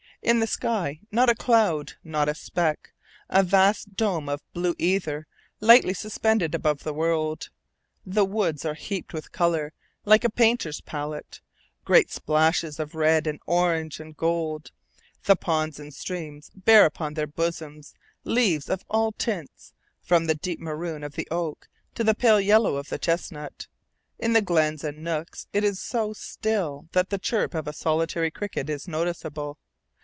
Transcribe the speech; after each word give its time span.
In 0.23 0.39
the 0.39 0.45
sky 0.45 0.99
not 1.11 1.31
a 1.31 1.35
cloud, 1.35 1.93
not 2.03 2.29
a 2.29 2.35
speck; 2.35 2.93
a 3.27 3.41
vast 3.41 3.95
dome 3.95 4.29
of 4.29 4.43
blue 4.53 4.75
ether 4.77 5.25
lightly 5.59 5.95
suspended 5.95 6.53
above 6.53 6.83
the 6.83 6.93
world. 6.93 7.49
The 8.05 8.23
woods 8.23 8.63
are 8.63 8.75
heaped 8.75 9.13
with 9.15 9.31
color 9.31 9.73
like 10.05 10.23
a 10.23 10.29
painter's 10.29 10.79
palette, 10.79 11.41
great 11.85 12.11
splashes 12.11 12.79
of 12.79 12.93
red 12.93 13.25
and 13.25 13.39
orange 13.47 13.99
and 13.99 14.15
gold. 14.15 14.71
The 15.23 15.35
ponds 15.35 15.79
and 15.79 15.91
streams 15.91 16.51
bear 16.55 16.85
upon 16.85 17.15
their 17.15 17.25
bosoms 17.25 17.95
leaves 18.23 18.69
of 18.69 18.85
all 18.91 19.13
tints, 19.13 19.73
from 20.03 20.25
the 20.27 20.35
deep 20.35 20.59
maroon 20.59 21.03
of 21.03 21.15
the 21.15 21.27
oak 21.31 21.67
to 21.95 22.03
the 22.03 22.13
pale 22.13 22.39
yellow 22.39 22.75
of 22.75 22.89
the 22.89 22.99
chestnut. 22.99 23.65
In 24.19 24.33
the 24.33 24.43
glens 24.43 24.83
and 24.83 25.03
nooks 25.03 25.47
it 25.51 25.63
is 25.63 25.79
so 25.79 26.13
still 26.13 26.87
that 26.91 27.09
the 27.09 27.17
chirp 27.17 27.55
of 27.55 27.67
a 27.67 27.73
solitary 27.73 28.29
cricket 28.29 28.69
is 28.69 28.87
noticeable. 28.87 29.57